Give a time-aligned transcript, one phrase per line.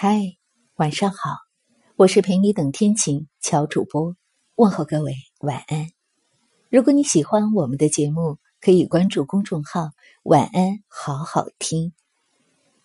[0.00, 0.36] 嗨，
[0.76, 1.38] 晚上好，
[1.96, 4.14] 我是陪你等天晴乔主播，
[4.54, 5.88] 问候各位晚安。
[6.70, 9.90] 如果你喜欢我们的节目，可以关注公众号
[10.22, 11.94] “晚安好好听”。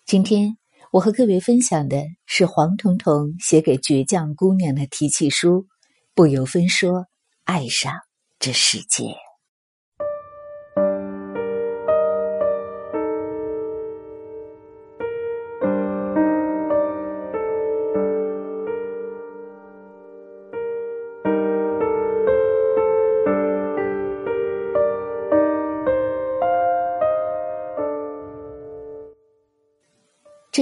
[0.04, 0.58] 今天
[0.90, 5.68] 我和各位分享的是黄彤彤写给倔强姑娘的提气书，
[6.16, 7.06] 不由分说
[7.44, 7.92] 爱上
[8.40, 9.23] 这世界。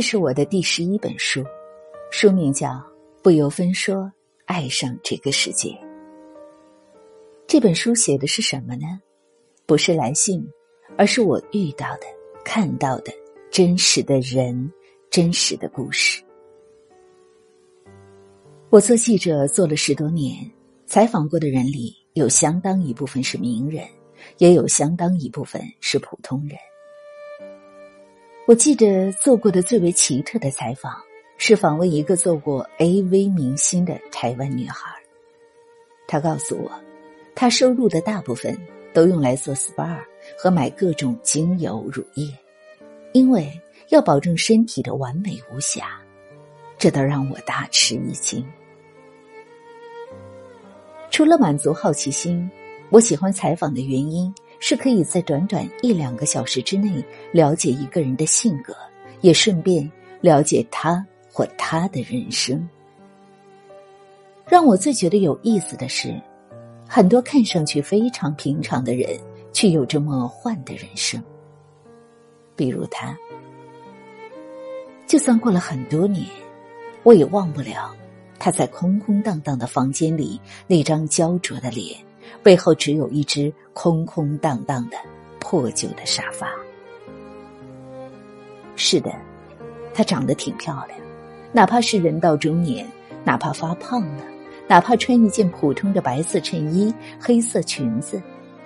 [0.03, 1.45] 这是我的第十一本书，
[2.11, 2.71] 书名叫
[3.23, 4.13] 《不由分说
[4.47, 5.69] 爱上这个世界》。
[7.47, 9.01] 这本书写的是什么呢？
[9.65, 10.45] 不是来信，
[10.99, 12.07] 而是我遇到的、
[12.45, 13.13] 看到的
[13.49, 14.73] 真实的人、
[15.09, 16.21] 真实的故事。
[18.71, 20.51] 我做记者做了十多年，
[20.85, 23.87] 采访过的人里有相当一部分是名人，
[24.39, 26.59] 也有相当一部分是普通人。
[28.45, 30.93] 我记得做过的最为奇特的采访，
[31.37, 34.91] 是访问一个做过 AV 明星的台湾女孩。
[36.09, 36.71] 她告诉我，
[37.37, 38.59] 她收入的大部分
[38.93, 39.97] 都用来做 SPA
[40.37, 42.37] 和买各种精油乳液，
[43.13, 43.49] 因为
[43.91, 46.01] 要保证身体的完美无瑕。
[46.77, 48.45] 这倒让我大吃一惊。
[51.13, 52.51] 除了满足好奇心，
[52.91, 54.35] 我喜欢采访的原因。
[54.65, 58.73] 是可以在短短一两个小时之内了解一个人的性格，
[59.21, 62.67] 也顺便了解他或他的人生。
[64.47, 66.15] 让我最觉得有意思的是，
[66.89, 69.19] 很多看上去非常平常的人，
[69.53, 71.21] 却有着魔幻的人生。
[72.55, 73.19] 比如他，
[75.09, 76.25] 就算过了很多年，
[77.03, 77.93] 我也忘不了
[78.39, 81.97] 他在空空荡荡的房间里那张焦灼的脸。
[82.43, 84.97] 背后只有一只空空荡荡的
[85.41, 86.49] 破旧的沙发。
[88.77, 89.13] 是的，
[89.93, 90.99] 她长得挺漂亮，
[91.53, 92.87] 哪怕是人到中年，
[93.25, 94.25] 哪怕发胖了，
[94.67, 98.21] 哪怕穿一件普通的白色衬衣、黑色裙子，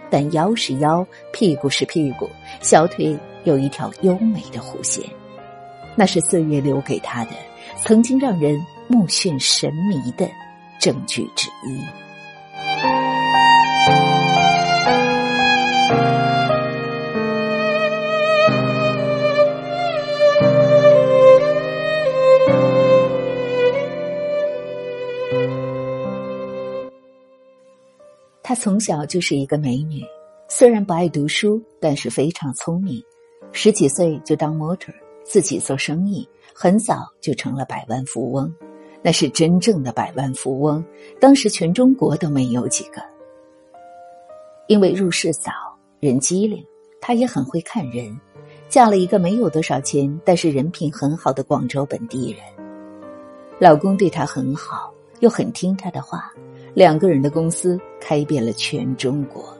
[0.08, 2.28] 但腰是腰，屁股是屁股，
[2.60, 5.04] 小腿有一条优美的弧线，
[5.96, 7.32] 那是岁月留给她的
[7.82, 10.28] 曾经让人目眩神迷的
[10.78, 11.80] 证据之一。
[28.66, 30.02] 从小就是一个美女，
[30.48, 33.00] 虽然不爱读书，但是非常聪明。
[33.52, 38.52] 十几岁就当模特，自己做生意，很早就成了百万富翁。
[39.02, 40.84] 那是真正的百万富翁，
[41.20, 43.00] 当时全中国都没有几个。
[44.66, 45.52] 因为入世早，
[46.00, 46.60] 人机灵，
[47.00, 48.18] 她也很会看人，
[48.68, 52.40] 嫁了一个没有多少钱，但是人品很好的广州本地人。
[53.60, 56.32] 老公对她很好，又很听她的话。
[56.76, 59.56] 两个人的公司开遍了全中国。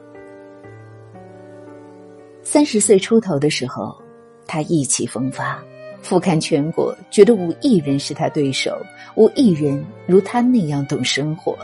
[2.43, 3.99] 三十岁出头的时候，
[4.45, 5.59] 他意气风发，
[5.99, 8.79] 俯瞰全国，觉得无一人是他对手，
[9.15, 11.57] 无一人如他那样懂生活，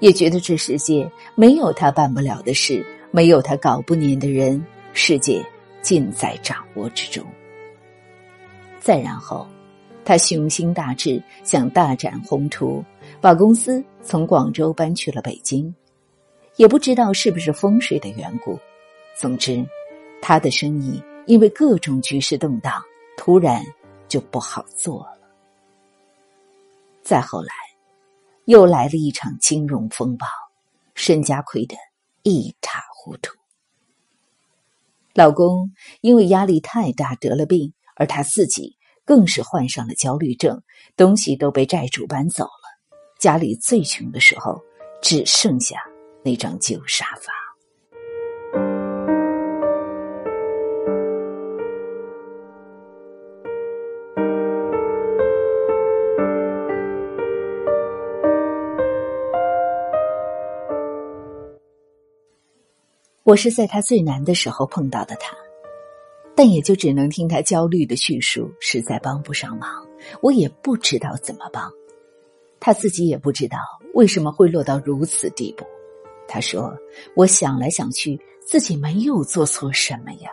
[0.00, 4.64] 也觉得这世界没有他办不了的事，没有他搞不粘的人，
[4.94, 5.44] 世界
[5.82, 7.22] 尽在掌握之中。
[8.80, 9.46] 再然后。
[10.06, 12.84] 他雄心大志，想大展宏图，
[13.20, 15.74] 把公司从广州搬去了北京。
[16.56, 18.58] 也不知道是不是风水的缘故，
[19.14, 19.62] 总之，
[20.22, 22.82] 他的生意因为各种局势动荡，
[23.16, 23.62] 突然
[24.08, 25.18] 就不好做了。
[27.02, 27.52] 再后来，
[28.46, 30.26] 又来了一场金融风暴，
[30.94, 31.76] 身家亏得
[32.22, 33.32] 一塌糊涂。
[35.12, 38.76] 老公因为压力太大得了病，而他自己。
[39.04, 40.64] 更是患上了焦虑症，
[40.96, 42.48] 东西都被债主搬走。
[43.18, 44.62] 家里最穷的时候，
[45.02, 45.76] 只剩下
[46.22, 47.32] 那张旧沙发。
[63.24, 65.36] 我是在他最难的时候碰到的他。
[66.38, 69.86] 但也就只能听他焦虑的叙述，实在帮不上忙。
[70.20, 71.72] 我也不知道怎么帮，
[72.58, 73.58] 他自己也不知道
[73.94, 75.64] 为什么会落到如此地步。
[76.28, 76.76] 他说
[77.14, 80.30] ：“我想来想去，自己没有做错什么呀。”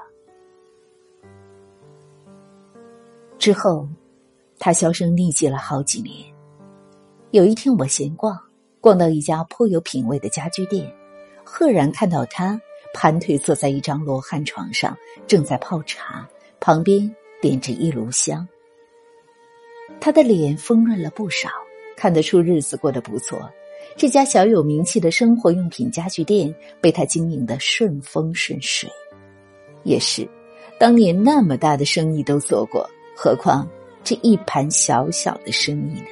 [3.37, 3.87] 之后，
[4.57, 6.33] 他销声匿迹了好几年。
[7.31, 8.39] 有一天我闲逛，
[8.79, 10.91] 逛到一家颇有品味的家居店，
[11.43, 12.59] 赫然看到他
[12.93, 14.97] 盘腿坐在一张罗汉床上，
[15.27, 16.27] 正在泡茶，
[16.59, 18.47] 旁边点着一炉香。
[19.99, 21.49] 他的脸丰润了不少，
[22.03, 23.49] 看得出日子过得不错。
[23.95, 28.89] 这家小有名气的生活用品家具店被他经营的顺风顺水。
[29.83, 30.27] 也是，
[30.77, 32.85] 当年那么大的生意都做过，
[33.15, 33.65] 何况
[34.03, 36.07] 这一盘小小的生意呢？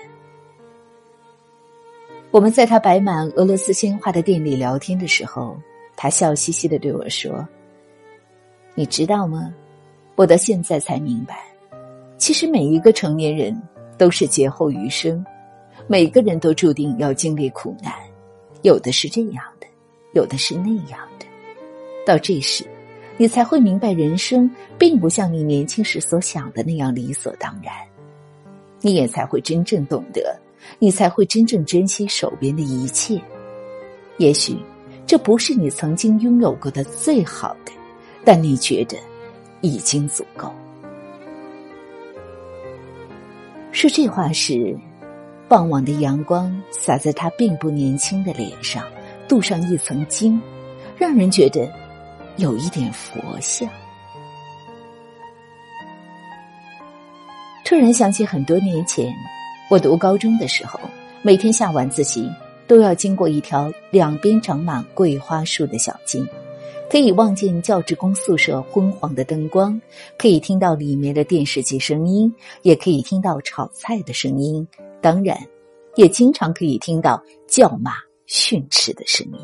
[2.31, 5.57] 我们在他摆满俄罗斯鲜花的店里聊天的时候，
[5.97, 7.45] 他笑嘻嘻的对我说
[8.75, 9.53] ：“你知道吗？
[10.15, 11.43] 我到现在才明白，
[12.17, 13.61] 其实每一个成年人
[13.97, 15.21] 都是劫后余生。”
[15.87, 17.93] 每个人都注定要经历苦难，
[18.61, 19.67] 有的是这样的，
[20.13, 21.25] 有的是那样的。
[22.05, 22.65] 到这时，
[23.17, 27.73] 你才会明白，人生并不像你年轻时所想的那样理所当然。
[28.79, 30.39] 你也才会真正懂得，
[30.79, 33.21] 你才会真正珍惜手边的一切。
[34.17, 34.57] 也许
[35.05, 37.71] 这不是你曾经拥有过的最好的，
[38.23, 38.97] 但你觉得
[39.61, 40.51] 已经足够。
[43.71, 44.77] 说这话时。
[45.51, 48.87] 傍晚的阳光洒在他并不年轻的脸上，
[49.27, 50.41] 镀上一层金，
[50.97, 51.69] 让人觉得
[52.37, 53.67] 有一点佛像。
[57.65, 59.13] 突然想起很多年前，
[59.69, 60.79] 我读高中的时候，
[61.21, 62.31] 每天下晚自习
[62.65, 66.25] 都要经过一条两边长满桂花树的小径，
[66.89, 69.81] 可以望见教职工宿舍昏黄的灯光，
[70.17, 74.65] 可以听到里面的电视机声音，也可以听到炒菜的声音。
[75.01, 75.37] 当然，
[75.95, 77.91] 也经常可以听到叫骂、
[78.25, 79.39] 训斥的声音。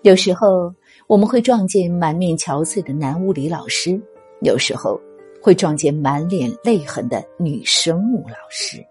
[0.00, 0.74] 有时候
[1.06, 4.00] 我们会撞见满面憔悴的男物理老师，
[4.40, 5.00] 有时候
[5.40, 8.84] 会撞见满脸泪痕的女生物老师。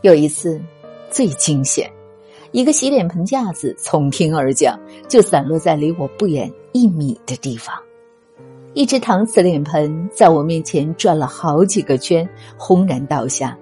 [0.00, 0.60] 有一次，
[1.10, 1.88] 最惊险，
[2.50, 4.76] 一个洗脸盆架子从天而降，
[5.08, 7.80] 就散落在离我不远一米的地方。
[8.74, 12.26] 一只搪瓷脸盆在我面前转了好几个圈，
[12.56, 13.56] 轰然倒下，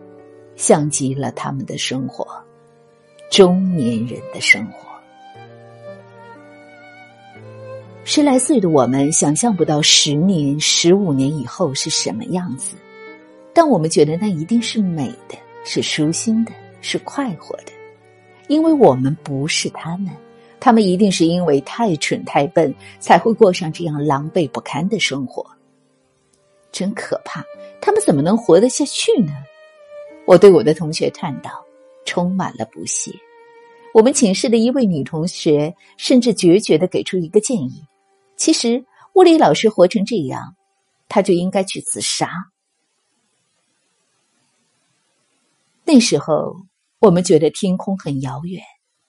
[0.54, 2.24] 像极了他们的生活，
[3.28, 4.88] 中年人的生活。
[8.04, 12.76] 十来岁的我们想象不到十年、十五年以后是什么样子，
[13.52, 17.72] 但我们觉得那一定是美的，是舒心的，是快活的，
[18.46, 20.10] 因为我们不是他们。
[20.60, 25.44] 他们一定是因为太蠢太笨，才会过上这样狼狈不堪的生活。
[26.70, 27.42] 真可怕！
[27.80, 29.32] 他们怎么能活得下去呢？
[30.26, 31.50] 我对我的同学叹道，
[32.04, 33.10] 充满了不屑。
[33.92, 37.82] 我们寝室的一位女同学甚至决绝的给出一个建议：
[38.36, 38.84] 其实
[39.14, 40.54] 物理老师活成这样，
[41.08, 42.30] 他就应该去自杀。
[45.84, 46.54] 那时候，
[47.00, 48.62] 我们觉得天空很遥远，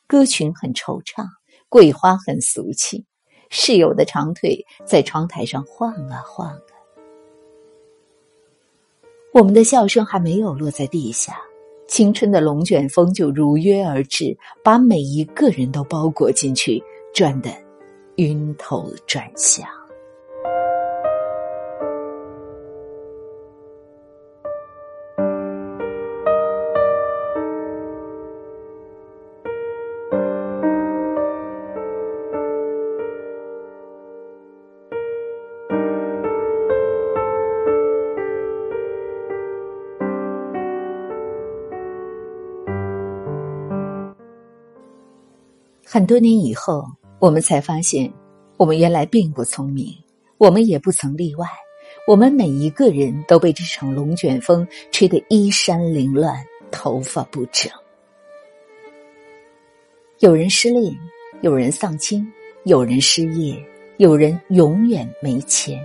[0.07, 1.27] 歌群很惆怅。
[1.71, 3.06] 桂花很俗气，
[3.50, 6.75] 室友的长腿在窗台上晃啊晃啊。
[9.33, 11.39] 我们的笑声还没有落在地下，
[11.88, 16.83] 青春的龙卷风就如约而至，把每一个人都包裹进去，
[17.13, 17.50] 转得
[18.18, 19.65] 晕头转向。
[45.94, 46.86] 很多年以后，
[47.19, 48.10] 我们才发现，
[48.56, 49.94] 我们原来并不聪明，
[50.38, 51.45] 我们也不曾例外。
[52.07, 57.69] 我们每一个人都被这场龙卷风吹得衣衫凌乱，头发不整。
[60.19, 60.98] 有人失恋，
[61.42, 62.26] 有人丧亲，
[62.64, 63.62] 有人失业，
[63.98, 65.78] 有人永远没钱，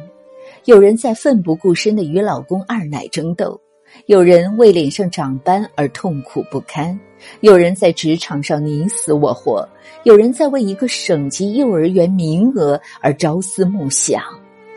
[0.67, 3.61] 有人在奋不顾身的与老公二奶争斗。
[4.07, 6.99] 有人为脸上长斑而痛苦不堪，
[7.41, 9.69] 有人在职场上你死我活，
[10.05, 14.23] 有人在为一个省级幼儿园名额而朝思暮想，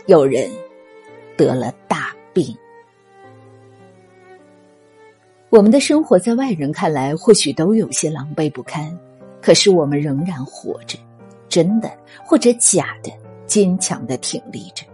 [0.07, 0.49] 有人
[1.35, 2.55] 得了大病。
[5.49, 8.97] 我们的生活在外人看来或许都有些狼狈不堪，
[9.41, 10.97] 可是我们仍然活着，
[11.49, 11.91] 真的
[12.23, 13.11] 或者假的，
[13.47, 14.85] 坚强的挺立着。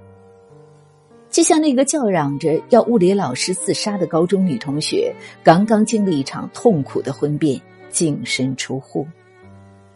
[1.36, 5.14] 就像那个叫嚷着要物理老师自杀的高中女同学，
[5.44, 9.06] 刚刚经历一场痛苦的婚变，净身出户。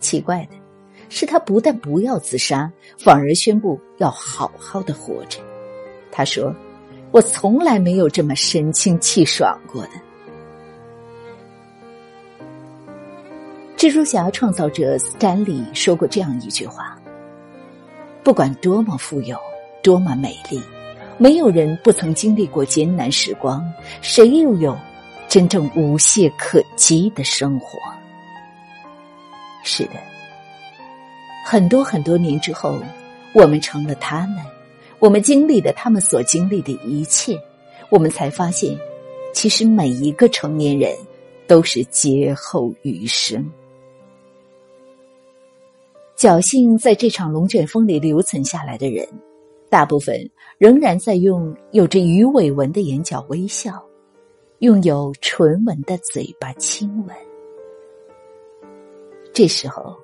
[0.01, 0.57] 奇怪的
[1.07, 5.39] 是，她不但不要自杀，反而宣布要好好的活着。
[6.11, 6.53] 她说
[7.11, 9.91] ：“我从来没有这么神清气爽过的。”
[13.79, 16.99] 蜘蛛侠创造者斯坦利说过这样一句话
[18.25, 19.37] ：“不管多么富有，
[19.81, 20.61] 多么美丽，
[21.19, 23.61] 没有人不曾经历过艰难时光，
[24.01, 24.75] 谁又有
[25.27, 27.77] 真正无懈可击的生活？”
[29.61, 29.91] 是的，
[31.45, 32.79] 很多很多年之后，
[33.33, 34.37] 我们成了他们，
[34.99, 37.37] 我们经历了他们所经历的一切，
[37.89, 38.79] 我们才发现，
[39.33, 40.95] 其实每一个成年人
[41.45, 43.45] 都是劫后余生。
[46.15, 49.05] 侥幸在这场龙卷风里留存下来的人，
[49.69, 53.83] 大部分仍然在用有着鱼尾纹的眼角微笑，
[54.59, 57.15] 用有唇纹的嘴巴亲吻。
[59.31, 59.95] 这时候，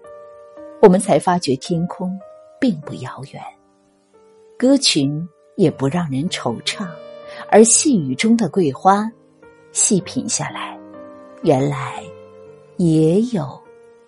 [0.81, 2.17] 我们才发觉天空
[2.60, 3.41] 并不遥远，
[4.57, 6.88] 歌群也不让人惆怅，
[7.50, 9.12] 而细雨中的桂花，
[9.72, 10.79] 细品下来，
[11.41, 12.03] 原来
[12.77, 13.45] 也有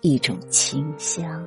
[0.02, 1.44] 一种清香。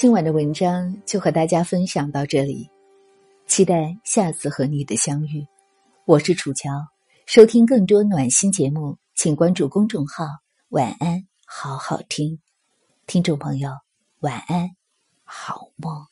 [0.00, 2.70] 今晚的文章就和大家分享到这里，
[3.48, 5.44] 期待下次和你的相遇。
[6.04, 6.70] 我是楚乔，
[7.26, 10.24] 收听更多暖心节目，请关注公众号
[10.70, 12.38] “晚安好好听”。
[13.08, 13.72] 听众朋友，
[14.20, 14.70] 晚安，
[15.24, 16.06] 好梦。